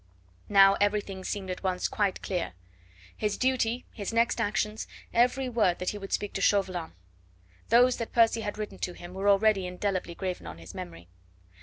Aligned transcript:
Now 0.49 0.77
everything 0.81 1.23
seemed 1.23 1.51
at 1.51 1.61
once 1.61 1.87
quite 1.87 2.23
clear; 2.23 2.53
his 3.15 3.37
duty, 3.37 3.85
his 3.93 4.11
next 4.11 4.41
actions, 4.41 4.87
every 5.13 5.47
word 5.47 5.77
that 5.77 5.89
he 5.91 5.99
would 5.99 6.11
speak 6.11 6.33
to 6.33 6.41
Chauvelin. 6.41 6.93
Those 7.69 7.97
that 7.97 8.11
Percy 8.11 8.41
had 8.41 8.57
written 8.57 8.79
to 8.79 8.93
him 8.93 9.13
were 9.13 9.29
already 9.29 9.67
indelibly 9.67 10.15
graven 10.15 10.47
on 10.47 10.57
his 10.57 10.73
memory. 10.73 11.07